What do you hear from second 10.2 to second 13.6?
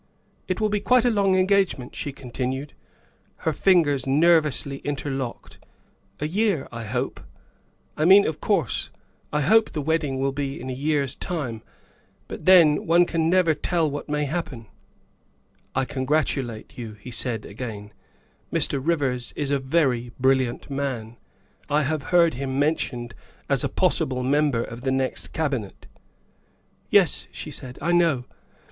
be in a year's time. But then one can never